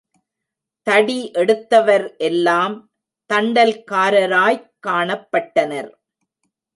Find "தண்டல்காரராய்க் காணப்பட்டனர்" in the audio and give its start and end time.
3.33-5.91